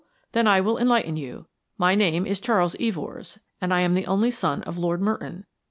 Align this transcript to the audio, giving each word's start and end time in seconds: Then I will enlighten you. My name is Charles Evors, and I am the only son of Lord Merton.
Then 0.31 0.47
I 0.47 0.61
will 0.61 0.79
enlighten 0.79 1.15
you. 1.15 1.45
My 1.77 1.93
name 1.93 2.25
is 2.25 2.39
Charles 2.39 2.73
Evors, 2.79 3.37
and 3.61 3.71
I 3.71 3.81
am 3.81 3.93
the 3.93 4.07
only 4.07 4.31
son 4.31 4.63
of 4.63 4.79
Lord 4.79 4.99
Merton. 4.99 5.45